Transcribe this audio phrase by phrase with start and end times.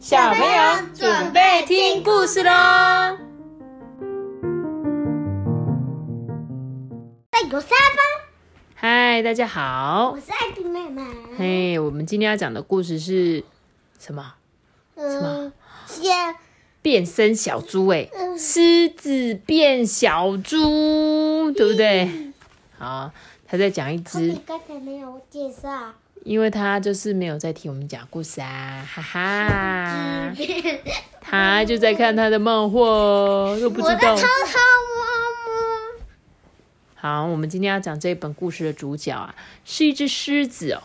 [0.00, 2.50] 小朋友准备听故事喽！
[7.30, 8.00] 在有沙发，
[8.76, 11.02] 嗨，大家好我，是艾迪妹妹。
[11.36, 13.44] 嘿，我们今天要讲的故事是
[13.98, 14.36] 什么？
[14.94, 15.52] 嗯，
[15.84, 16.34] 先
[16.80, 18.08] 变身小猪哎，
[18.38, 22.32] 狮子变小猪，对不对？
[22.78, 23.12] 好，
[23.46, 25.92] 他在讲一只你，刚才没有介绍。
[26.24, 30.32] 因为他就是没有在听我们讲故事啊，哈哈，
[31.20, 32.78] 他就在看他的漫画，
[33.58, 34.16] 又不知道。
[36.94, 40.82] 好我们今天要讲这本故事的主角啊，是一只狮子哦。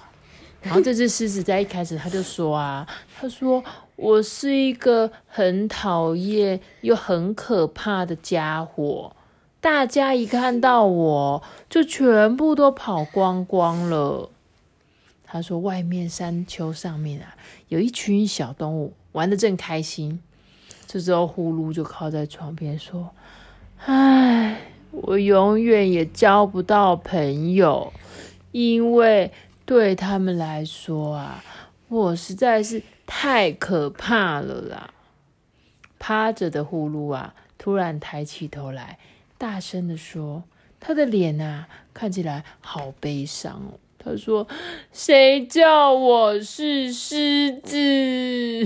[0.61, 2.87] 然后这只狮子在一开始他就说啊，
[3.19, 3.61] 他说
[3.97, 9.13] 我是一个很讨厌又很可怕的家伙，
[9.59, 14.31] 大家一看到我就全部都跑光光了。
[15.35, 17.35] 他说外面山丘上面啊，
[17.67, 20.21] 有一群小动物玩的正开心。
[20.87, 23.11] 这时候呼噜就靠在床边说
[23.83, 24.61] ：“唉。”
[24.95, 27.91] 我永远也交不到朋友，
[28.53, 29.29] 因为
[29.65, 31.43] 对他们来说啊，
[31.89, 34.93] 我实在是太可怕了啦。
[35.99, 38.97] 趴着的呼噜啊，突然抬起头来，
[39.37, 40.45] 大声的说
[40.79, 44.47] ：“他的脸啊，看起来好悲伤哦。”他说
[44.93, 47.75] ：“谁叫我是狮子？”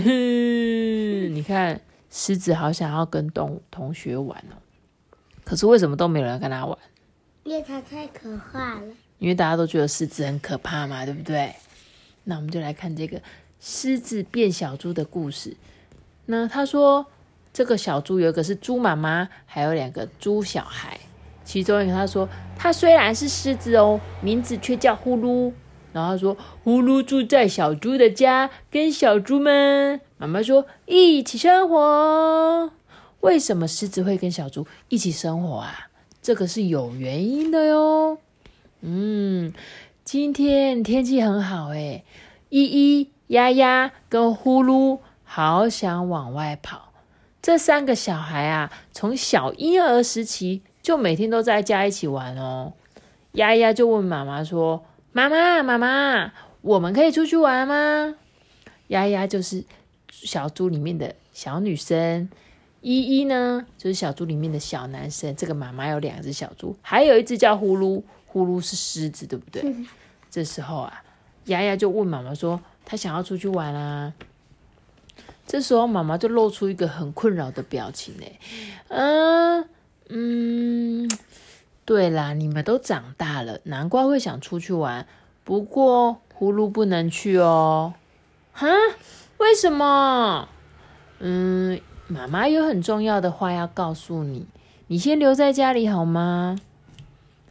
[1.32, 1.80] 你看，
[2.12, 4.60] 狮子好想要跟动物同学玩哦。
[5.45, 6.78] 可是为什么都没有人跟他玩？
[7.44, 8.88] 因为他太可怕了。
[9.17, 11.54] 因为大家都觉得狮子很可怕嘛，对不对？
[12.26, 13.22] 那我们就来看这个
[13.60, 15.56] 狮子变小猪的故事。
[16.26, 17.06] 那他说，
[17.52, 21.00] 这个小猪有一个是猪妈妈，还有两个猪小孩。
[21.44, 25.53] 其中一个他说，它虽然是狮子哦，名字却叫呼噜。
[25.93, 32.71] 然后他说，呼噜住在小猪的家，跟小猪们妈妈说一起生活。
[33.21, 35.87] 为什么狮子会跟小猪一起生活啊？
[36.21, 38.19] 这个是有原因的哟。
[38.81, 39.52] 嗯，
[40.03, 42.03] 今天天气很好诶，
[42.49, 46.92] 依依、丫丫跟呼噜好想往外跑。
[47.42, 52.73] 这三个小孩啊，从小婴儿时期就每天都在家一起玩哦。
[53.33, 54.83] 丫丫就问妈妈说
[55.14, 58.16] ：“妈妈，妈妈，我们可以出去玩吗？”
[58.89, 59.64] 丫丫就是
[60.10, 62.28] 小猪里面的小女生。
[62.82, 65.36] 依依呢，就是小猪里面的小男生。
[65.36, 69.76] 这个妈妈有两只小猪，还有一只叫呼噜，呼噜是狮子，对不对？
[70.32, 71.04] 这时候啊，
[71.45, 74.11] 丫丫就问妈妈说：“她想要出去玩啊。”
[75.45, 78.39] 这时候妈妈就露出一个很困扰的表情哎，
[78.88, 79.70] 嗯
[80.09, 81.09] 嗯，
[81.86, 85.08] 对啦，你们都长大了，难怪会想出去玩。
[85.43, 87.93] 不过呼噜不能去哦。
[88.52, 88.67] 哈？
[89.37, 90.49] 为什么？
[91.19, 91.80] 嗯。
[92.11, 94.48] 妈妈有很重要的话要告诉你，
[94.87, 96.58] 你先留在家里好吗？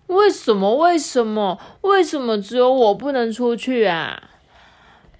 [0.08, 0.74] 为什么？
[0.74, 1.60] 为什么？
[1.82, 4.30] 为什么只有我不能出去啊？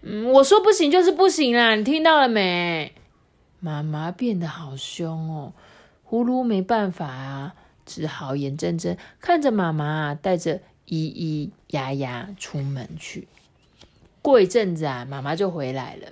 [0.02, 2.92] 嗯，我说不行就是不行啦，你听到了没？
[3.60, 5.52] 妈妈变得好凶哦，
[6.08, 7.54] 呼噜没办法啊，
[7.84, 13.28] 只好眼睁睁看着妈妈带着咿咿呀呀出门去。
[14.22, 16.06] 过一阵子啊，妈妈就回来了，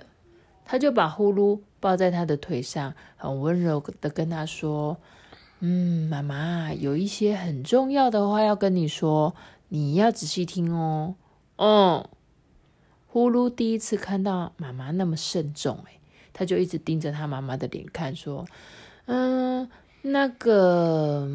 [0.63, 1.59] 她就把呼噜。
[1.79, 4.97] 抱在她的腿上，很温柔的跟他说
[5.61, 9.35] ：“嗯，妈妈有一些很重要的话要跟你说，
[9.69, 11.15] 你要仔细听哦。”
[11.57, 12.07] 嗯，
[13.05, 15.99] 呼噜第一次看到妈妈那么慎重，诶，
[16.33, 18.47] 他就一直盯着他妈妈的脸看，说
[19.05, 19.69] ：“嗯，
[20.11, 21.27] 那个，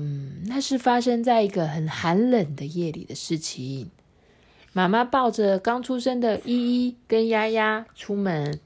[0.46, 3.90] 那是发生在一个很寒冷的夜里的事情。”
[4.74, 8.58] 妈妈抱着刚出生的依依跟丫丫出门，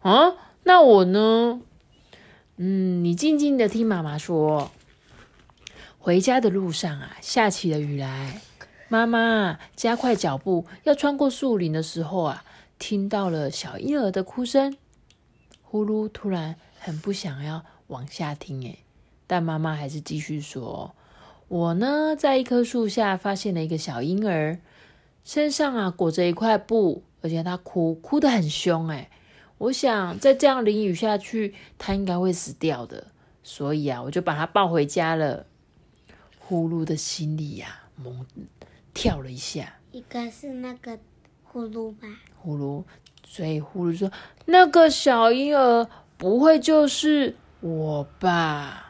[0.00, 0.34] 啊。
[0.64, 1.60] 那我呢？
[2.56, 4.70] 嗯，你静静的听妈妈说。
[5.98, 8.42] 回家的路上啊，下起了雨来。
[8.88, 12.44] 妈妈加快脚步，要穿过树林的时候啊，
[12.78, 14.76] 听到了小婴儿的哭声。
[15.62, 18.83] 呼噜突然很不想要往下听，诶，
[19.34, 20.94] 但妈妈还是继续说
[21.48, 24.60] ：“我呢，在一棵树下发现了一个小婴儿，
[25.24, 29.10] 身上啊裹着一块布，而且他哭哭得很凶，哎。
[29.58, 33.08] 我想再这样淋雨下去，他应该会死掉的。
[33.42, 35.46] 所以啊，我就把他抱回家了。
[36.38, 38.24] 呼噜的心里呀，猛
[38.92, 39.80] 跳了一下。
[39.90, 40.96] 应该是那个
[41.42, 42.06] 呼噜吧？
[42.36, 42.84] 呼噜，
[43.26, 44.12] 所以呼噜说
[44.46, 48.82] ：“那个小婴儿不会就是我吧？”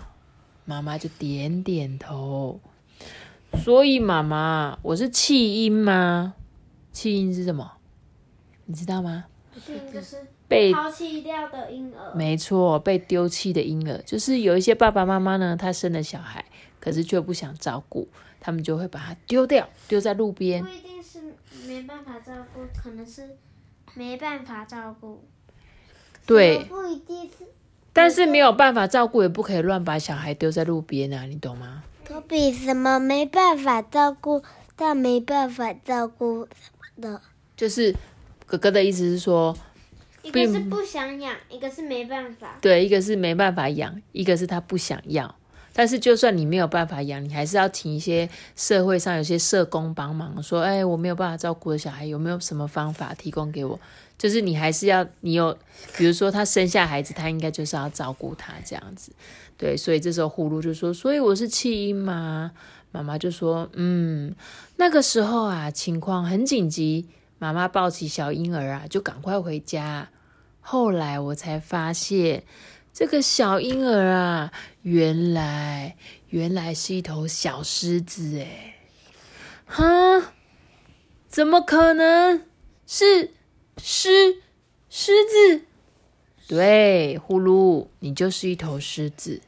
[0.65, 2.61] 妈妈就点点头。
[3.63, 6.35] 所以妈妈，我是弃婴吗？
[6.93, 7.73] 弃婴是什么？
[8.67, 9.27] 你知道吗？
[9.53, 16.45] 不是，就是被抛弃掉的婴儿，没错，被丢弃的婴儿，就是有一些爸爸妈妈呢，他生了小孩，
[16.81, 18.09] 可是却不想照顾，
[18.41, 20.69] 他们就会把他丢掉，丢在路边不。
[20.69, 21.35] 一定是
[21.69, 23.37] 没办法照顾，可能是
[23.95, 25.23] 没办法照顾。
[26.27, 27.47] 对，不一定是。
[27.95, 31.83] 但是没有办法照顾，也不可以乱把小孩丢在路边啊，你懂吗？
[32.05, 34.43] 可比什么没办法照顾，
[34.77, 37.23] 但没办法照顾什么的。
[37.57, 37.95] 就是
[38.45, 39.57] 哥哥的意思是说，
[40.23, 42.59] 一个是不想养，一个是没办法。
[42.61, 45.35] 对，一个是没办法养，一个是他不想要。
[45.73, 53.81] 但是就算你没有办法养，你还是要请一些社会上有些社工帮忙，说，哎，我没有办法照顾的小孩，有没有什么方法提供给我？
[54.17, 55.57] 就是你还是要你有，
[55.97, 59.13] 比如说他生下孩子，他应该就是要照顾他这样子。
[59.57, 62.53] 对，所以这时候呼噜就说，所以我是弃婴吗？
[62.91, 64.35] 妈妈就说，嗯，
[64.77, 67.09] 那个时候啊，情况很紧急，
[67.39, 70.09] 妈妈抱起小婴儿啊，就赶快回家。
[70.61, 72.45] 后来我才发现，
[72.93, 74.53] 这个小婴儿啊，
[74.83, 75.97] 原来
[76.29, 78.77] 原来是一头小狮子哎，
[79.67, 80.33] 哈，
[81.29, 82.43] 怎么可能
[82.87, 83.33] 是
[83.87, 84.39] 狮
[84.89, 85.61] 狮子？
[86.49, 89.43] 对，呼噜，你就是一头狮子。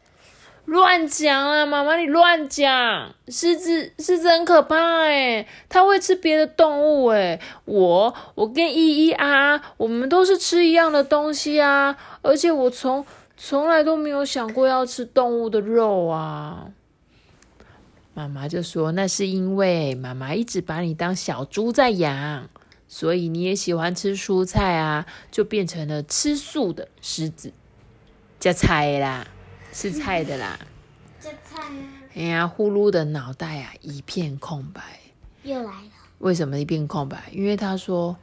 [0.67, 3.15] 乱讲啊，妈妈，你乱讲！
[3.29, 7.41] 狮子，狮子很可怕哎，它会吃别的动物哎。
[7.65, 13.07] 我，我跟依依啊，我们都是吃一样的东西啊，而且我从
[13.39, 16.67] 从来都没有想过要吃动物的肉啊。
[18.13, 22.51] 妈妈就说，那是因为妈妈一直把你当小猪在养，
[22.89, 27.53] 所以你也喜欢吃蔬菜啊，就变成了吃素的狮子，
[28.39, 29.27] 加菜啦。
[29.73, 30.59] 吃菜的啦，
[31.21, 31.73] 加菜啊，
[32.15, 34.83] 哎呀，呼噜的脑袋啊一片空白。
[35.43, 35.91] 又来了。
[36.19, 37.25] 为什么一片空白？
[37.31, 38.17] 因为他说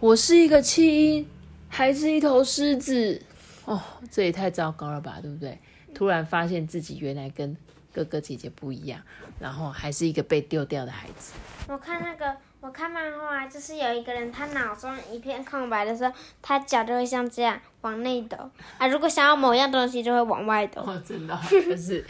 [0.00, 1.26] 我是一个弃婴，
[1.68, 3.20] 还是一头狮子。
[3.66, 5.58] 哦，这也太糟糕了吧，对不对？
[5.92, 7.56] 突然发现自己原来跟
[7.96, 9.00] 哥哥姐姐不一样，
[9.40, 11.32] 然后还是一个被丢掉的孩子。
[11.66, 16.12] 我看那个，我看漫画，就是有一个人，他脑中一片空白的时候，
[16.42, 18.36] 他脚就会像这样往内抖
[18.76, 18.86] 啊。
[18.86, 20.82] 如果想要某样东西，就会往外抖。
[20.82, 22.04] 哦，真的哦， 就是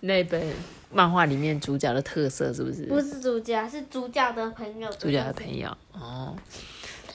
[0.00, 0.42] 那本
[0.92, 2.84] 漫画里面主角的特色，是不是？
[2.84, 4.90] 不是主角，是主角的朋友。
[4.98, 6.36] 主角的朋友哦。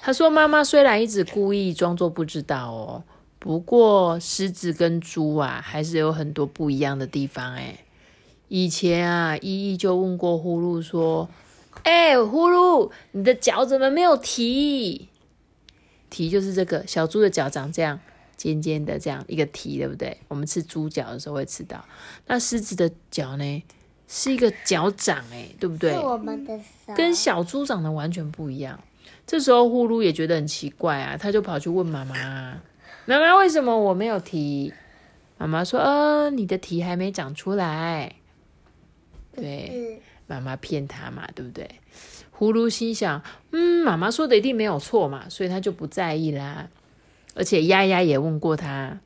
[0.01, 3.03] 他说：“妈妈虽然一直故意装作不知道哦，
[3.39, 7.75] 不过狮子跟猪啊，还是有很多不一样的地方哎。
[8.47, 11.27] 以前啊，依依就问过呼噜说
[11.83, 15.09] ：‘哎、呼噜，你的脚怎么没有蹄？’
[16.09, 17.99] 蹄就是这个小猪的脚长这样
[18.37, 20.17] 尖尖的，这样一个蹄，对不对？
[20.27, 21.83] 我们吃猪脚的时候会吃到。
[22.27, 23.63] 那狮子的脚呢，
[24.07, 25.91] 是一个脚掌哎，对不对？
[25.91, 26.93] 是我们的手。
[26.95, 28.79] 跟小猪长得完全不一样。
[29.27, 32.15] 这时候呼噜也觉得很奇怪啊，他就跑去问妈妈
[33.05, 34.71] ：“妈妈，为什么我没有蹄？”
[35.37, 38.15] 妈妈说：“呃，你的蹄还没长出来。”
[39.35, 41.69] 对，嗯，妈妈骗他嘛，对不对？
[42.31, 43.21] 呼噜心想
[43.51, 46.67] ：“嗯，妈妈说的一定没有错嘛，所以他就不在意啦。”
[47.33, 48.99] 而且丫丫也问过他：“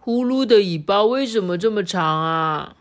[0.00, 2.76] 呼噜的尾巴为什么这么长啊？”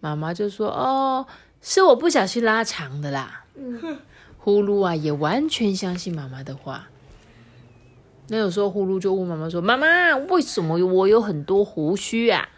[0.00, 1.26] 妈妈就说：“哦，
[1.60, 3.98] 是我不小心拉长的啦。”嗯，
[4.38, 6.88] 呼噜啊，也完全相信妈妈的话。
[8.28, 12.48] 那有时候呼噜就问妈妈说：“妈妈，为什么我有很多胡须啊？”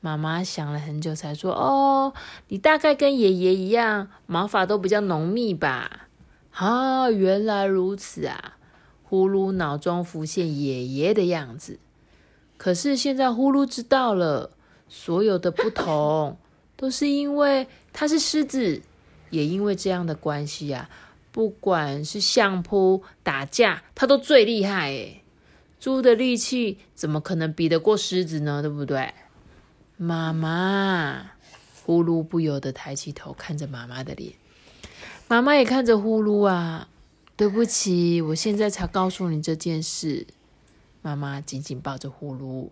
[0.00, 2.14] 妈妈想了很久才说：“哦，
[2.48, 6.08] 你大概跟爷爷一样，毛发都比较浓密吧？”
[6.54, 8.56] 啊，原来如此啊！
[9.02, 11.78] 呼噜脑中浮现爷爷的样子。
[12.56, 14.50] 可是现在呼噜知道了，
[14.88, 16.36] 所有的不同
[16.76, 18.82] 都是因为他是狮子，
[19.30, 20.90] 也因为这样的关系啊，
[21.30, 25.22] 不管是相扑、打架，他都最厉害诶。
[25.80, 28.60] 猪的力气怎么可能比得过狮子呢？
[28.60, 29.14] 对不对？
[30.00, 31.32] 妈妈，
[31.84, 34.34] 呼噜不由得抬起头看着妈妈的脸，
[35.26, 36.88] 妈妈也看着呼噜啊。
[37.36, 40.28] 对不起，我现在才告诉你这件事。
[41.02, 42.70] 妈妈紧紧抱着呼噜。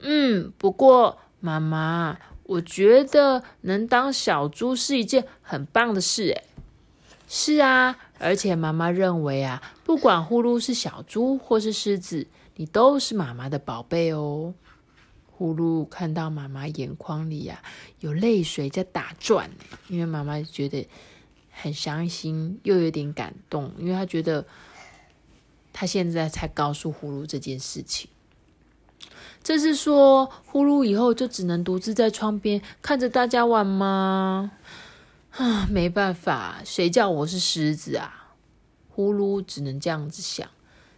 [0.00, 6.24] 嗯，不过妈妈，我觉得能当小猪是一件很棒的事。
[6.24, 6.44] 诶，
[7.26, 12.26] 是啊，而且妈妈认为啊，不管呼噜是小猪或是狮子，
[12.56, 14.52] 你都是妈妈的宝贝哦。
[15.40, 17.62] 呼噜看到妈妈眼眶里呀、
[18.00, 19.50] 有泪水在打转，
[19.88, 20.86] 因为妈妈觉得
[21.50, 24.44] 很伤心，又有点感动，因为她觉得
[25.72, 28.10] 她现在才告诉呼噜这件事情。
[29.42, 34.52] 这是说呼噜以后就只能独自在窗边看着大家玩吗？
[35.30, 38.36] 啊，没办法，谁叫我是狮子啊？
[38.90, 40.46] 呼噜只能这样子想。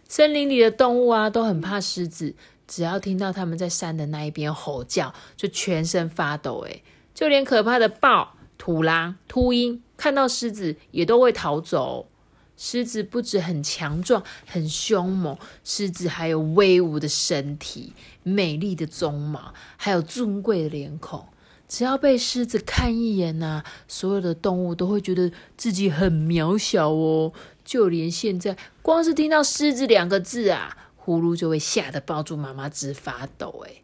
[0.09, 2.35] 森林里的动物啊都很怕狮子，
[2.67, 6.59] 只要听到他们在山的那一边吼叫，就全身发抖。
[6.67, 12.07] 诶就连可怕的豹、土狼、秃鹰看到狮子也都会逃走。
[12.55, 21.25] 狮子不止很强壮、很凶猛，狮子还有威武的身体、美丽的鬃毛，还有尊贵的脸孔。
[21.67, 27.33] 只要被狮子看一眼呐，所有的动物都会觉得自己很渺小哦。
[27.65, 33.65] 就连现在，光是听到“狮子”两个字啊，呼噜就会吓得抱住妈妈直发抖。
[33.67, 33.81] 哎，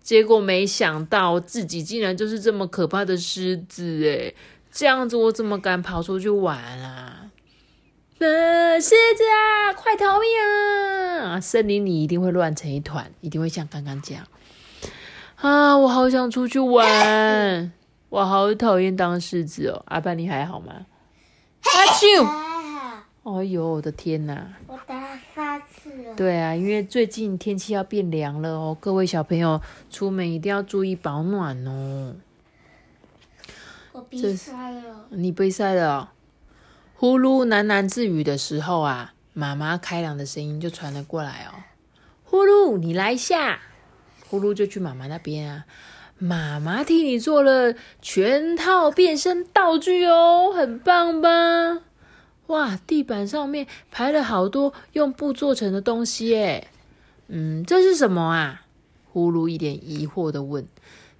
[0.00, 4.32] 结果没想到自己竟然就是这么可怕的狮子哎！
[4.70, 7.30] 这样子我怎么敢跑出去玩啊？
[8.20, 10.28] 呃，狮子啊，快逃命
[11.20, 11.38] 啊！
[11.38, 14.26] 森林里一定会乱成一团，一定会像刚刚这样。
[15.36, 17.70] 啊，我好想出去玩，
[18.08, 19.82] 我好讨厌当狮子哦。
[19.88, 20.86] 阿爸，你还好吗？
[21.64, 22.24] 阿啾，
[23.24, 24.54] 哎呦，我的天哪！
[24.68, 24.98] 我打
[26.16, 29.60] 对啊，因为最近天气要变凉了哦，各位小朋友
[29.90, 32.16] 出门一定要注意保暖哦。
[33.92, 35.06] 我鼻塞了。
[35.10, 36.12] 你鼻塞了？
[36.94, 41.64] 呼噜喃喃自语的时候啊，妈妈开朗的声音就传了过来哦。
[42.24, 43.60] 呼噜，你来一下。
[44.28, 45.64] 呼噜就去妈妈那边啊，
[46.16, 51.80] 妈妈替你做了全套变身道具哦，很棒吧？
[52.48, 56.68] 哇，地板上面排了好多用布做成的东西耶。
[57.28, 58.62] 嗯，这是什么啊？
[59.12, 60.66] 呼噜一脸疑惑的问。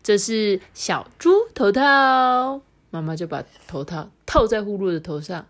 [0.02, 2.60] 这是小猪头套，
[2.90, 5.46] 妈妈就把头套套在呼噜的头上。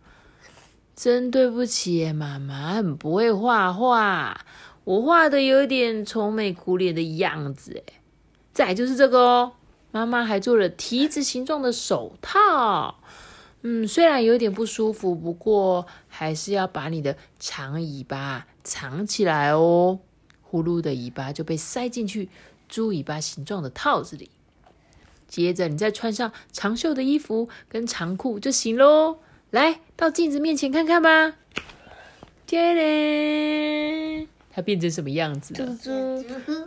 [0.95, 4.45] 真对不起，妈妈很不会画画。
[4.85, 7.95] 我画的有点愁眉苦脸的样子，哎，
[8.52, 9.52] 再就是这个哦，
[9.91, 12.97] 妈妈还做了蹄子形状的手套，
[13.62, 20.00] 嗯，虽然有点不舒服，不过还是要把你的长尾巴藏起来哦。
[20.42, 22.28] 呼噜的尾巴就被塞进去
[22.69, 24.31] 猪尾巴形状的套子里，
[25.26, 29.19] 接着你再穿上长袖的衣服跟长裤就行喽。
[29.50, 31.37] 来到镜子面前看看吧，
[32.47, 34.26] 杰嘞！
[34.50, 35.76] 它变成什么样子了？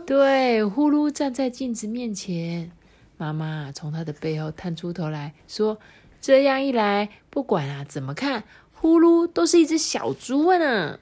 [0.04, 2.72] 对，呼噜站在镜子面前，
[3.16, 5.78] 妈妈从他的背后探出头来说
[6.26, 8.42] ：“这样一来，不管啊怎么看，
[8.74, 10.98] 呼噜都是一只小猪呢。”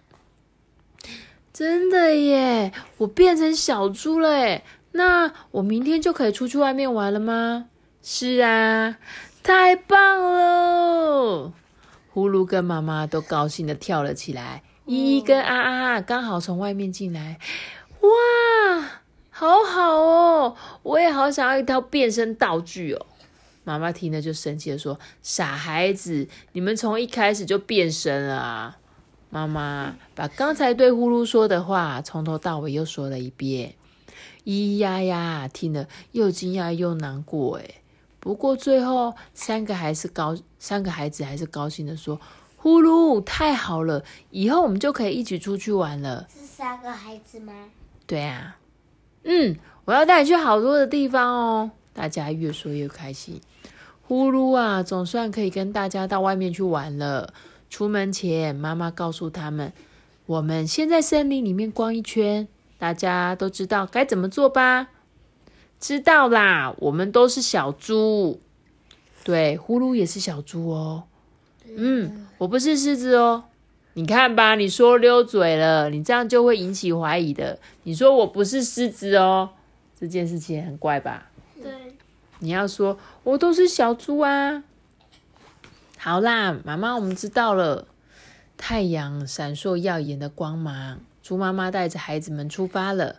[1.51, 4.61] 真的耶，我变成小猪了
[4.93, 7.71] 那我明天就可以出去外面玩了吗？
[8.03, 8.99] 是啊，
[9.43, 11.55] 太棒了！
[12.11, 14.63] 呼噜跟妈妈都高兴的跳了起来。
[14.85, 17.39] 依依跟啊啊刚好从外面进来，
[18.03, 18.91] 哇，
[19.31, 20.57] 好好哦！
[20.83, 23.07] 我也好想要一套变身道具哦。
[23.65, 28.79] 妈妈听了就生气的说：“傻孩子，你们从一开始就变身了啊。”
[29.31, 33.75] 妈妈把刚才对呼噜说的话从头到尾又说了一遍。
[34.45, 37.65] 咿咿呀呀听了又惊讶又难过，哎，
[38.21, 42.21] 不过最后三个还是高，三个孩子还是高兴的说。
[42.57, 44.03] 呼噜，太好了！
[44.31, 46.27] 以后我们就可以一起出去玩了。
[46.33, 47.53] 是三个孩子吗？
[48.07, 48.57] 对啊，
[49.25, 51.71] 嗯，我要带你去好多的地方哦。
[51.93, 53.39] 大家越说越开心。
[54.07, 57.33] 呼噜啊，总算可以跟大家到外面去玩了。
[57.71, 59.73] 出门前，妈妈告诉他们
[60.27, 62.47] ：“我们先在森林里面逛一圈，
[62.79, 64.89] 大家都知道该怎么做吧？”
[65.81, 68.41] 知道啦，我们都是小猪。
[69.25, 71.05] 对，呼噜也是小猪哦。
[71.77, 73.45] 嗯，我不是狮子哦，
[73.95, 77.59] 你看吧，你说溜嘴了，你这样就会引起怀疑的。
[77.83, 79.51] 你说我不是狮子哦，
[79.99, 81.31] 这件事情很怪吧？
[81.63, 81.73] 对，
[82.45, 84.63] 你要说我都是小猪啊。
[85.99, 87.87] 好啦，妈妈，我们知道了。
[88.59, 93.17] 太阳闪烁耀眼的光芒，猪妈妈带着孩子们出发了。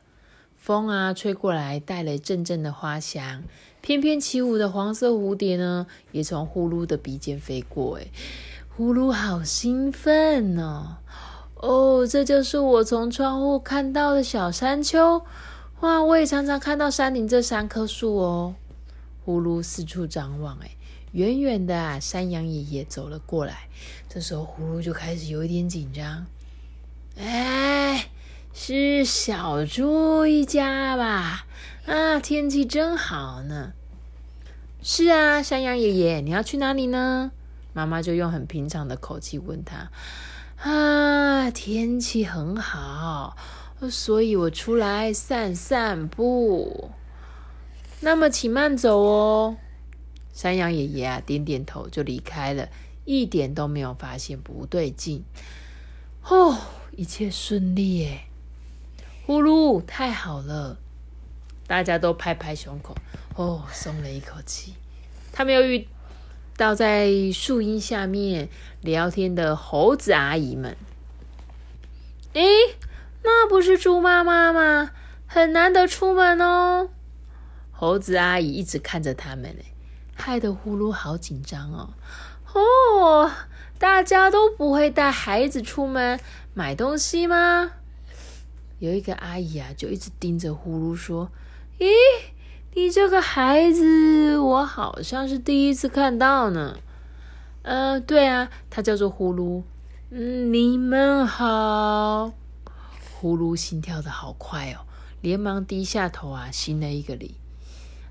[0.55, 3.43] 风啊，吹过来，带来阵阵的花香。
[3.81, 7.97] 翩翩起舞的黄色蝴蝶呢，也从呼噜的鼻尖飞过。
[7.97, 8.07] 哎，
[8.75, 10.97] 呼噜好兴奋哦！
[11.55, 15.23] 哦，这就是我从窗户看到的小山丘。
[15.81, 18.55] 哇，我也常常看到山顶这三棵树哦。
[19.25, 20.69] 呼噜四处张望，哎，
[21.13, 23.67] 远远的，山羊爷爷走了过来。
[24.07, 26.27] 这时候，呼噜就开始有一点紧张。
[27.17, 28.09] 哎，
[28.53, 31.47] 是小猪一家吧？
[31.87, 33.73] 啊，天气真好呢！
[34.83, 37.31] 是啊，山羊爷爷，你要去哪里呢？
[37.73, 39.89] 妈妈就用很平常的口气问他。
[40.57, 43.35] 啊，天气很好，
[43.89, 46.91] 所以我出来散散步。
[48.01, 49.57] 那么，请慢走哦。
[50.33, 52.67] 山羊爷爷啊，点点头就离开了，
[53.05, 55.23] 一点都没有发现不对劲。
[56.27, 56.57] 哦，
[56.95, 58.25] 一切顺利耶！
[59.25, 60.77] 呼噜，太好了！
[61.67, 62.95] 大家都拍拍胸口，
[63.35, 64.75] 哦，松了一口气。
[65.31, 65.87] 他们又遇
[66.57, 68.49] 到在树荫下面
[68.81, 70.77] 聊天的猴子阿姨们。
[72.33, 72.45] 诶，
[73.23, 74.91] 那不是猪妈妈吗？
[75.25, 76.89] 很难得出门哦。
[77.77, 79.63] 猴子阿姨一直看着他们，呢，
[80.15, 81.89] 害得呼噜好紧张哦。
[82.53, 83.31] 哦，
[83.77, 86.17] 大家都不会带孩子出门
[86.53, 87.73] 买东西吗？
[88.79, 91.29] 有一个阿姨啊，就一直盯着呼噜说
[91.79, 91.89] ：“咦，
[92.73, 96.77] 你这个孩子，我好像是第一次看到呢。
[97.63, 99.63] ”“呃，对啊，他叫做呼噜。
[100.11, 102.31] ”“嗯，你们好。”
[103.19, 104.85] 呼噜心跳的好快哦，
[105.21, 107.35] 连忙低下头啊，行了一个礼。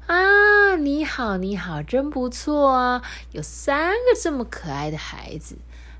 [0.06, 3.02] 啊，你好，你好，真不错啊！
[3.32, 5.56] 有三个这么可爱的孩子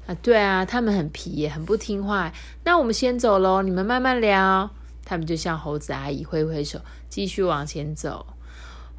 [0.07, 2.31] 啊，对啊，他们很皮，很不听话。
[2.65, 4.71] 那我们先走喽，你们慢慢聊。
[5.07, 8.27] 他们就向猴子阿姨挥挥手，继续往前走。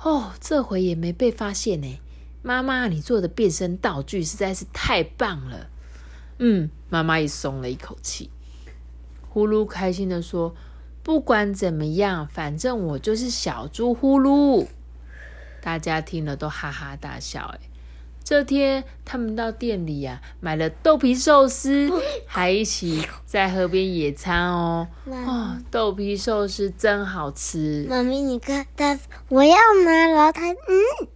[0.01, 1.99] 哦，这回也没被发现呢。
[2.41, 5.67] 妈妈，你做的变身道具实在是太棒了。
[6.39, 8.31] 嗯，妈妈也松了一口气。
[9.29, 10.55] 呼噜开心的说
[11.03, 14.65] ：“不管怎么样，反正我就是小猪呼噜。”
[15.65, 17.51] 大家听了都哈哈大笑。
[17.55, 17.59] 哎，
[18.23, 21.91] 这天他们到店里呀，买了豆皮寿司，
[22.27, 24.87] 还一起在河边野餐哦。
[25.07, 27.87] 哦，豆皮寿司真好吃。
[27.89, 31.07] 妈咪，你看，他我要拿，然后他嗯，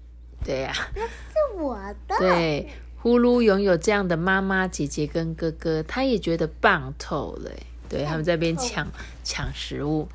[0.43, 1.77] 对呀，那是我
[2.07, 2.15] 的。
[2.17, 7.51] 对，呼噜拥有这样的妈妈、姐姐跟哥哥，他也觉得棒透了。
[7.87, 8.87] 对，他们在边抢
[9.23, 10.09] 抢食物。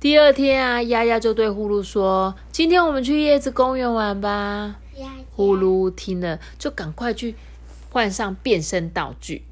[0.00, 4.80] 第二天啊，丫丫就对呼噜说：“今天我们去叶子公园玩吧。”
[5.36, 7.34] 呼噜听了，就赶快去
[7.90, 9.44] 换上变身道具。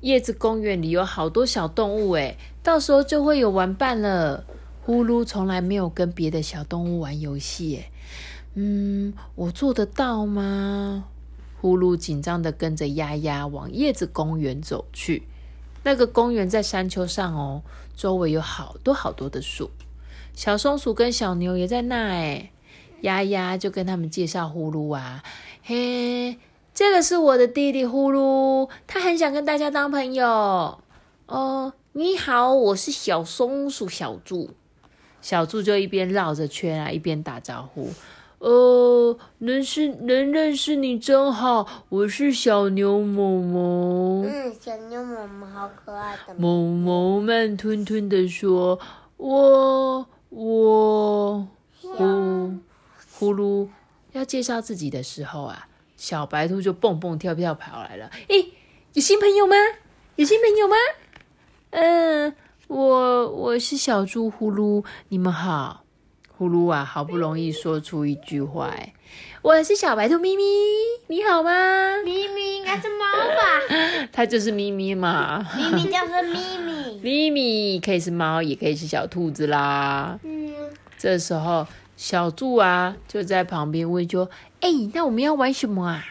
[0.00, 4.46] 叶子公园里有好多小动物，诶，到时候就会有玩伴了。
[4.86, 7.90] 呼噜从来没有跟别的小动物玩游戏，诶，
[8.54, 11.04] 嗯，我做得到吗？
[11.60, 15.24] 呼噜紧张的跟着丫丫往叶子公园走去。
[15.82, 17.62] 那个公园在山丘上哦，
[17.94, 19.70] 周围有好多好多的树。
[20.34, 22.50] 小松鼠跟小牛也在那哎，
[23.02, 25.22] 丫丫就跟他们介绍呼噜啊，
[25.62, 26.38] 嘿，
[26.72, 30.80] 这个是我的弟弟呼噜，他很想跟大家当朋友
[31.26, 31.72] 哦。
[31.92, 34.50] 你好，我是小松鼠小猪，
[35.20, 37.90] 小猪就一边绕着圈啊，一边打招呼。
[38.38, 44.24] 哦，能是能认识你真好，我是小牛某某。
[44.24, 46.34] 嗯，小牛某某好可爱的。
[46.38, 48.78] 某某慢吞吞的说
[49.18, 51.46] ：“我。”我
[51.82, 52.54] 呼
[53.18, 53.68] 呼噜
[54.12, 58.10] 要介绍自己的时候啊，小白兔就蹦蹦跳跳跑来了。
[58.28, 58.52] 诶，
[58.94, 59.54] 有新朋友吗？
[60.16, 60.76] 有新朋友吗？
[61.70, 62.34] 嗯，
[62.68, 65.79] 我我是小猪呼噜，你们好。
[66.40, 68.94] 呼噜啊，好不容易说出一句话，哎，
[69.42, 70.42] 我是小白兔咪咪，
[71.08, 71.52] 你好吗？
[72.02, 74.08] 咪咪应该是猫吧？
[74.10, 75.46] 它就是咪咪嘛。
[75.54, 76.98] 咪咪就是咪咪。
[77.04, 80.18] 咪咪可以是猫，也可以是小兔子啦。
[80.22, 80.54] 嗯。
[80.96, 84.30] 这时候，小猪啊就在旁边问说
[84.62, 86.02] ：“哎，那我们要玩什么啊？”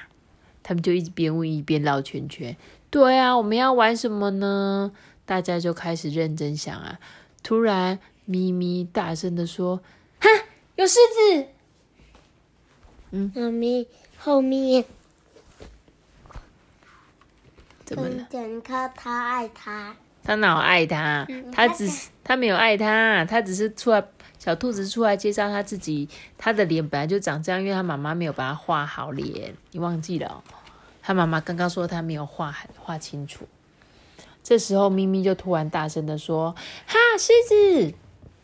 [0.61, 2.55] 他们就一边问一边绕圈圈。
[2.91, 4.91] 对啊，我们要玩什么呢？
[5.25, 6.99] 大家就开始认真想啊。
[7.41, 9.81] 突然，咪咪大声的说。
[10.19, 10.29] 哈，
[10.75, 11.47] 有狮子。
[13.11, 14.85] 嗯，妈咪后面
[17.85, 18.27] 怎么了？
[18.29, 21.27] 讲他他爱他，他哪爱他？
[21.51, 24.03] 他只是他没有爱他，他只是出来
[24.37, 26.07] 小兔子出来介绍他自己。
[26.37, 30.43] 他的脸本来就长这样，因为他妈妈没有把他画好脸，你忘记了？
[31.01, 33.47] 他妈妈刚刚说他没有画画清楚。
[34.43, 36.55] 这时候咪咪就突然大声的说
[36.85, 37.93] ：“哈，狮子！”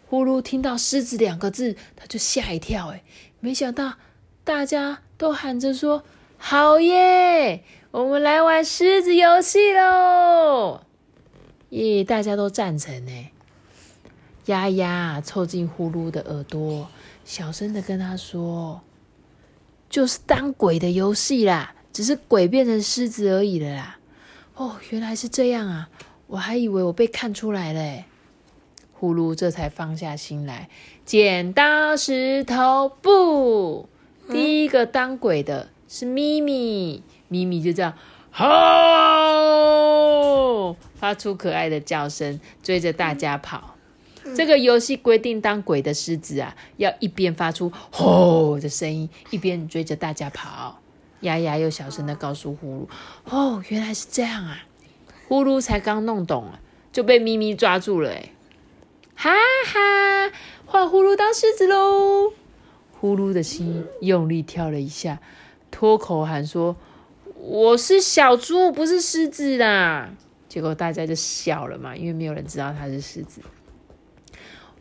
[0.08, 2.89] 呼噜听到“狮子”两个字，他就吓一跳。
[2.89, 3.04] 哎，
[3.39, 3.94] 没想到
[4.44, 6.04] 大家都喊着说
[6.38, 10.82] ：“好耶，我们来玩狮子游戏喽！”
[11.72, 13.30] 耶，大家都赞成呢。
[14.46, 16.88] 丫丫凑近呼噜的耳朵，
[17.26, 18.82] 小声的跟他说
[19.89, 23.98] ：“就是当鬼的游戏啦，只是鬼变成狮子而已了啦。”
[24.54, 25.89] 哦，原来是这样啊！
[26.28, 28.04] 我还以为我被看出来了。
[29.06, 30.68] 呼噜这才放下心来，
[31.06, 33.88] 剪刀石头布。
[34.32, 37.94] 第一个当鬼的是咪咪，咪咪就这样，
[38.32, 38.46] 吼，
[40.96, 43.76] 发出可爱的叫声，追着大家跑。
[44.36, 50.80] 这个游戏规定，当鬼的狮子啊，要一边发出吼的声音，一边追着大家跑。
[51.20, 52.88] 丫丫又小声的告诉呼噜
[53.32, 54.65] ：“哦，原来是这样啊。”
[55.30, 56.60] 呼噜才刚弄懂啊，
[56.91, 58.32] 就被咪咪抓住了哎！
[59.15, 60.32] 哈哈，
[60.65, 62.34] 换呼噜当狮子喽！
[62.99, 65.19] 呼噜的心用力跳了一下，
[65.71, 66.75] 脱口喊说
[67.39, 70.10] ：“我是小猪，不是狮子啦！”
[70.49, 73.41] 结果大家就笑了嘛，因为没有人知道他是狮子。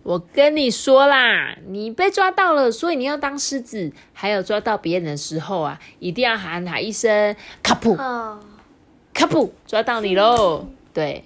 [0.02, 3.92] 我跟你说啦，你被抓到了，所以你要当狮子。
[4.12, 7.96] 还有抓到别人的时候啊，一定要喊他一声“卡普”，
[9.14, 10.66] 卡普，抓到你喽！
[10.92, 11.24] 对，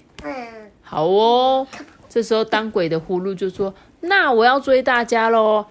[0.82, 1.66] 好哦。
[2.08, 5.66] 这时候当鬼的呼噜就说：“那我要追大家喽！”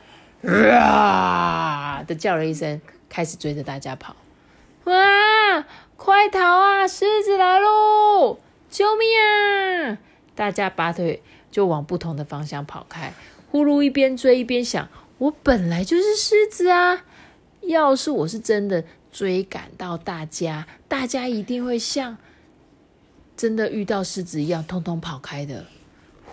[0.71, 4.15] 啊的叫了一声，开始追着大家跑。
[4.85, 4.93] 哇，
[5.95, 6.87] 快逃啊！
[6.87, 8.39] 狮子来喽！
[8.69, 9.97] 救命啊！
[10.35, 11.21] 大家拔腿。
[11.49, 13.13] 就往不同的方向跑开，
[13.49, 17.03] 呼噜一边追一边想：我本来就是狮子啊！
[17.61, 22.17] 要是我是真的追赶到大家，大家一定会像
[23.35, 25.65] 真的遇到狮子一样，通通跑开的。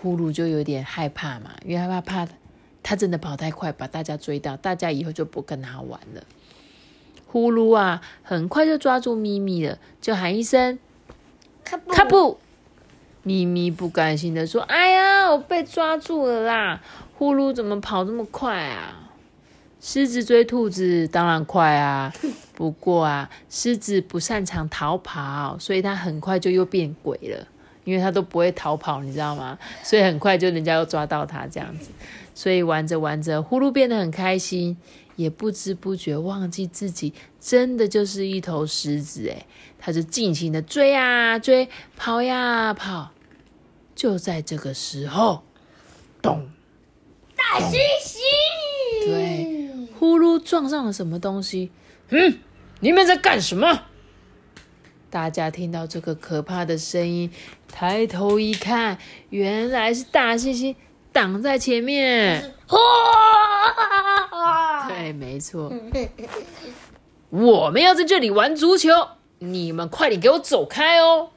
[0.01, 2.31] 呼噜就有点害怕嘛，因为害怕怕
[2.83, 6.23] 他真的跑太快，把大家追到，大家以后就不跟他玩了。
[7.27, 10.77] 呼噜啊，很快就抓住咪咪了，就喊一声：
[11.63, 11.91] 卡布！
[11.91, 12.39] 卡布
[13.23, 16.81] 咪咪不甘心的说：“哎呀，我被抓住了啦！
[17.17, 19.09] 呼噜怎么跑这么快啊？
[19.81, 22.13] 狮子追兔子当然快啊，
[22.53, 27.47] 不过啊，狮子不擅长逃跑，所以它很快就又变鬼了，
[27.85, 29.57] 因为他都不会逃跑，你知道吗？
[29.81, 31.89] 所以很快就人家又抓到他这样子，
[32.33, 34.75] 所以玩着玩着，呼噜变得很开心，
[35.15, 39.45] 也不知不觉忘记自己真的就是一头狮子诶
[39.79, 43.11] 他就尽情的追啊追，跑呀跑。”
[43.95, 45.41] 就在这个时候，
[46.21, 46.49] 咚！
[47.33, 48.17] 大猩猩
[49.05, 51.71] 对，呼噜撞上了什么东西？
[52.09, 52.39] 嗯，
[52.81, 53.83] 你们在干什么？
[55.09, 57.31] 大家听到这个可怕的声音，
[57.71, 58.97] 抬头一看，
[59.29, 60.75] 原来是大猩猩
[61.11, 62.53] 挡在前面。
[64.89, 65.71] 对，没错，
[67.29, 68.89] 我们要在这里玩足球，
[69.39, 71.29] 你们快点给我走开哦！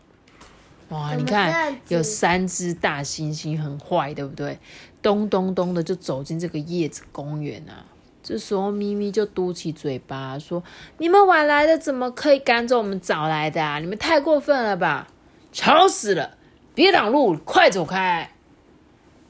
[0.89, 4.59] 哇，你看有三只大猩猩，很坏，对不对？
[5.01, 7.85] 咚咚咚的就走进这个叶子公园啊。
[8.29, 10.63] 这时候咪咪就嘟起嘴巴说
[10.99, 13.79] ：“你们晚来的，怎么可以赶走我们早来的啊？
[13.79, 15.09] 你们太过分了吧！
[15.51, 16.37] 吵死了！
[16.75, 18.35] 别挡路，快走开！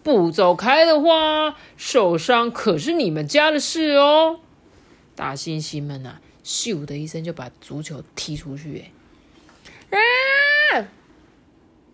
[0.03, 4.41] 不走开的话，受伤可是你们家的事哦。”
[5.15, 8.91] 大猩猩们啊，咻的一声就把足球踢出去，
[9.91, 10.89] 哎，啊！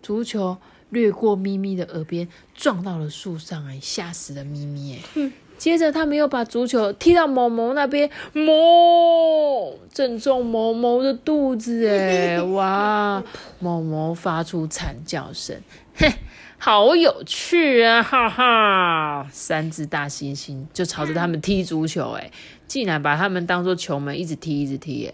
[0.01, 0.57] 足球
[0.89, 5.31] 掠过咪咪的耳边，撞到了树上，哎，吓死了咪咪，哎。
[5.57, 13.23] 接着他们又把足球踢到某某那边，某正中某某的肚子，哎，哇！
[13.59, 15.55] 某某发出惨叫声，
[15.95, 16.13] 嘿，
[16.57, 19.27] 好有趣啊，哈哈！
[19.31, 22.29] 三只大猩猩就朝着他们踢足球，哎，
[22.67, 25.13] 竟然把他们当做球门，一直踢，一直踢，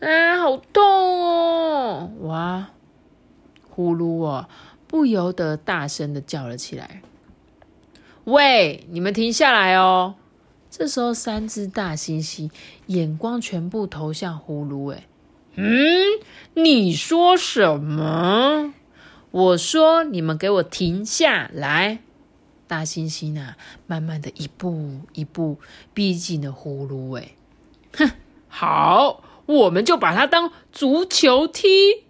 [0.00, 2.68] 哎，啊，好痛哦，哇！
[3.70, 4.48] 呼噜哦，
[4.86, 7.02] 不由得大声的叫了起来
[8.26, 10.16] ：“喂，你们停下来哦！”
[10.68, 12.50] 这时候，三只大猩猩
[12.86, 14.92] 眼光全部投向呼噜。
[14.92, 15.06] 哎，
[15.54, 16.04] 嗯，
[16.54, 18.74] 你说什么？
[19.30, 22.00] 我说你们给我停下来！
[22.66, 25.58] 大猩猩啊，慢慢的一步一步
[25.94, 27.16] 逼近了呼噜。
[27.16, 27.36] 哎，
[27.96, 28.10] 哼，
[28.48, 32.05] 好，我们就把它当足球踢。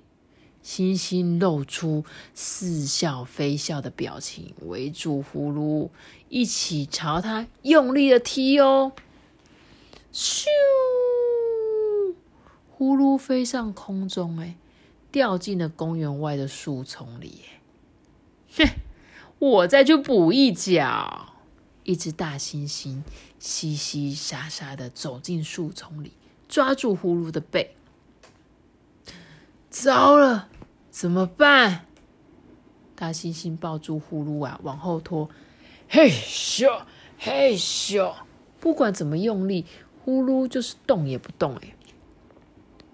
[0.67, 5.91] 星星露出似笑非笑的表情，围住呼噜，
[6.29, 8.91] 一起朝他用力的踢哦！
[10.13, 10.47] 咻！
[12.69, 14.57] 呼噜飞上空中，哎，
[15.13, 17.43] 掉进了公园外的树丛里。
[18.57, 18.67] 哼，
[19.39, 21.35] 我再去补一脚！
[21.85, 23.05] 一只大猩猩
[23.39, 26.11] 嘻嘻沙沙的走进树丛里，
[26.49, 27.77] 抓住呼噜的背。
[29.71, 30.49] 糟了！
[30.99, 31.85] 怎么办？
[32.95, 35.29] 大猩猩抱住呼噜啊，往后拖，
[35.91, 36.81] 嘿咻
[37.19, 38.15] 嘿咻，
[38.59, 39.67] 不管怎么用力，
[40.03, 41.75] 呼噜就是动也不动哎。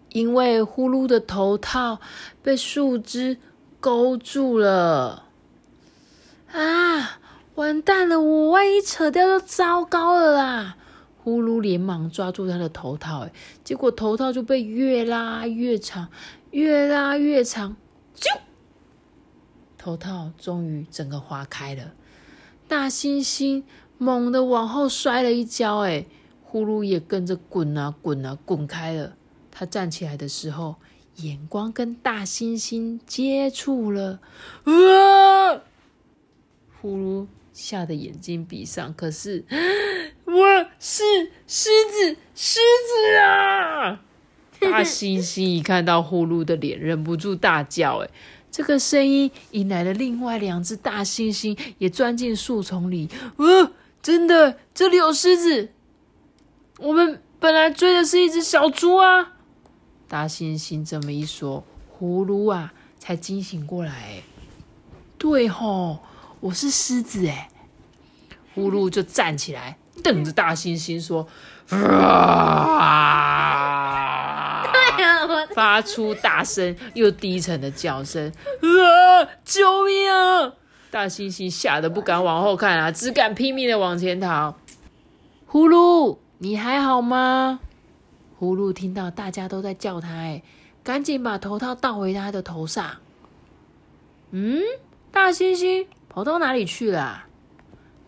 [0.09, 2.01] 因为呼噜的头套
[2.43, 3.39] 被树枝
[3.79, 5.27] 勾住了
[6.51, 7.21] 啊！
[7.55, 10.77] 完蛋了，我万一扯掉就糟糕了啦！
[11.23, 16.09] 呼噜连忙抓住他的头套，哎，结果头套就被越拉越长，
[16.51, 17.77] 越拉越长。
[18.23, 18.39] 啾！
[19.77, 21.93] 头套终于整个划开了，
[22.69, 23.65] 大猩猩
[23.99, 26.07] 猛地往后摔了一跤，哎，
[26.43, 29.17] 呼噜也跟着滚啊滚啊滚开了。
[29.51, 30.77] 他站起来的时候，
[31.17, 34.21] 眼光跟大猩猩接触了，
[34.65, 35.63] 啊！
[36.81, 38.95] 呼噜吓得眼睛闭上。
[38.95, 39.45] 可是
[40.25, 41.03] 我是
[41.47, 44.05] 狮子，狮子啊！
[44.73, 48.09] 大猩猩一看到呼噜的脸，忍不住大叫：“哎！”
[48.51, 53.09] 这个声音引来了另外两只大猩猩，也钻进树丛里。
[53.37, 53.71] 呃，
[54.03, 55.71] 真的，这里有狮子。
[56.79, 59.33] 我们本来追的是一只小猪啊！
[60.09, 61.65] 大猩猩这么一说，
[61.99, 64.23] 葫芦啊才惊醒过来。
[65.17, 66.01] 对吼，
[66.41, 67.49] 我是狮子哎！
[68.55, 71.27] 葫芦就站起来，瞪着大猩猩说
[71.73, 72.91] ：“啊！”
[75.55, 78.29] 发出大声又低沉的叫声，
[78.63, 79.29] 啊！
[79.45, 80.53] 救命啊！
[80.91, 84.57] 大猩猩吓得不敢往后看啊，只敢拼命的往前逃。
[85.47, 87.61] 呼噜，你还好吗？
[88.39, 90.43] 呼噜听到大家都在叫他，哎，
[90.83, 92.97] 赶紧把头套倒回他的头上。
[94.31, 94.61] 嗯，
[95.11, 97.25] 大猩猩跑到哪里去了？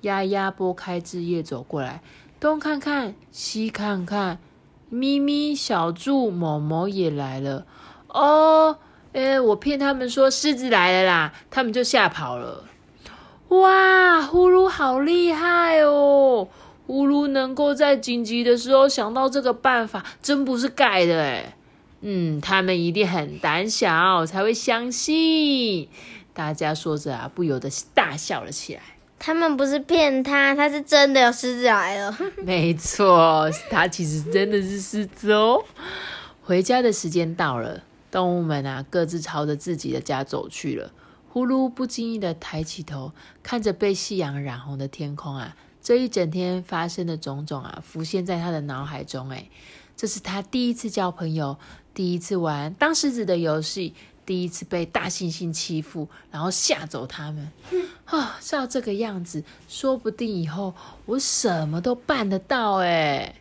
[0.02, 2.02] 丫丫拨开枝叶走过来，
[2.38, 4.38] 东看看，西看看。
[4.94, 7.66] 咪咪、小猪、某某也来了
[8.08, 8.78] 哦！
[9.12, 12.64] 哎，我骗他们说狮子来了啦，他们就吓跑了。
[13.48, 16.48] 哇，呼噜好厉害哦！
[16.86, 21.56] 呼噜能够在紧急的时候想到这个办法，真不是盖的哎。
[22.00, 25.88] 嗯，他们一定很胆小，才会相信。
[26.32, 28.82] 大家说着啊，不由得大笑了起来。
[29.26, 32.14] 他们不是骗他，他是真的有狮子来了。
[32.44, 35.64] 没错，他其实真的是狮子哦。
[36.42, 40.92] 回家的时间到了，动物们啊各自朝着自己的家走去了。
[41.30, 49.30] 呼噜不经意的抬起头，看着被夕阳染红的天空啊，这一整天发生的种种啊，浮现在他的脑海中。
[49.30, 49.48] 哎，
[49.96, 51.56] 这是他第一次交朋友，
[51.94, 53.94] 第一次玩当狮子的游戏。
[54.26, 57.50] 第一次被大猩猩欺负，然后吓走他们，
[58.04, 60.74] 啊，照这个样子，说不定以后
[61.06, 63.34] 我什么都办得到哎！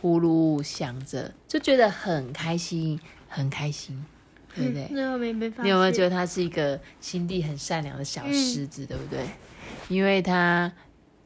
[0.00, 4.04] 呼噜想着，就觉得很开心，很开心，
[4.54, 4.88] 对不对？
[4.90, 9.24] 你有没有觉得他是一个心地很善良的小狮子，对不对？
[9.88, 10.72] 因为他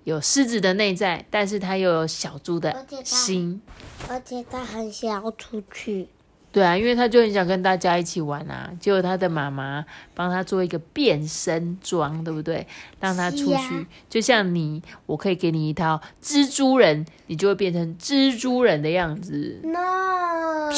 [0.05, 3.63] 有狮子的内在，但是他又有小猪的心，
[4.11, 6.09] 而且他很想要出去。
[6.57, 12.67] 对啊，因为他就很想跟大家一起玩啊，结果他的妈妈帮他做一个变身装，对不对？
[12.99, 19.61] 让他出去，就像你，我可以给你一套蜘蛛人，你就会变成蜘蛛人的样子。
[19.65, 20.71] No，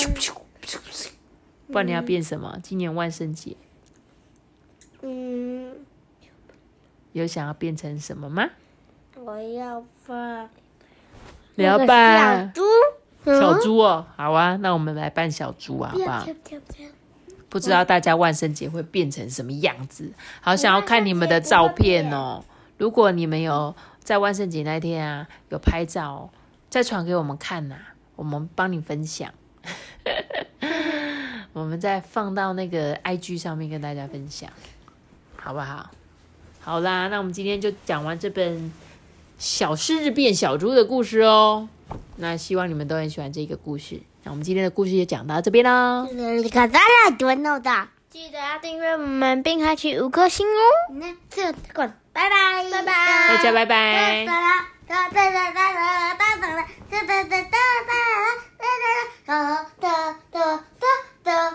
[1.68, 2.58] 不然你要变什么？
[2.60, 3.56] 今年万圣节，
[5.02, 5.76] 嗯，
[7.12, 8.50] 有想要变成什么吗？
[9.14, 10.50] 我要扮，
[11.54, 12.62] 你要扮猪。
[13.38, 16.26] 小猪哦，好啊，那我们来扮小猪啊，好不好？
[17.48, 20.12] 不知道大家万圣节会变成什么样子？
[20.40, 22.44] 好想要看你们的照片哦。
[22.76, 26.30] 如果你们有在万圣节那天啊有拍照，
[26.70, 27.76] 再传给我们看呐，
[28.16, 29.32] 我们帮你分享。
[31.54, 34.48] 我们再放到那个 IG 上面跟大家分享，
[35.36, 35.90] 好不好？
[36.60, 38.56] 好啦，那我们今天就讲完这本
[39.38, 41.68] 《小狮子变小猪》的故事哦。
[42.16, 44.00] 那希望你们都很喜欢这个故事。
[44.24, 46.06] 那我们今天的故事就讲到这边喽。
[48.10, 50.60] 记得要订阅我们，并开启五颗星哦。
[50.94, 52.92] 那这个，拜拜，拜拜，
[53.28, 54.26] 大家拜拜。